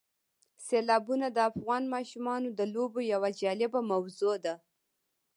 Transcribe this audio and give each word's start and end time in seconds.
سیلابونه 0.65 1.27
د 1.31 1.37
افغان 1.51 1.83
ماشومانو 1.95 2.49
د 2.59 2.61
لوبو 2.75 2.99
یوه 3.13 3.29
جالبه 3.41 3.79
موضوع 3.91 4.35
ده. 4.45 4.55